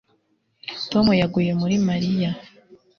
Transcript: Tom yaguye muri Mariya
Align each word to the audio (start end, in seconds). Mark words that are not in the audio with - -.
Tom 0.91 1.05
yaguye 1.21 1.51
muri 1.61 1.75
Mariya 1.87 2.29